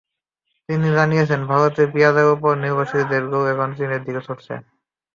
তিনি 0.69 0.87
জানিয়েছেন, 0.97 1.41
ভারতের 1.51 1.87
পেঁয়াজের 1.93 2.27
ওপর 2.35 2.51
নির্ভরশীল 2.63 3.03
দেশগুলো 3.11 3.43
এখন 3.53 3.69
চীনের 3.77 4.01
দিকে 4.05 4.21
ছুটছে। 4.27 4.53